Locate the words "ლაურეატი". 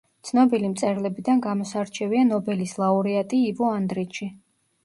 2.85-3.43